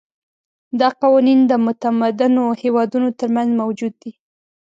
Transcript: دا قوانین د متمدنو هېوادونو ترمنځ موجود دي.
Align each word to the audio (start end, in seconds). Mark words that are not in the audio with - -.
دا 0.79 0.89
قوانین 1.01 1.39
د 1.47 1.53
متمدنو 1.65 2.45
هېوادونو 2.61 3.07
ترمنځ 3.19 3.49
موجود 3.61 3.93
دي. 4.01 4.11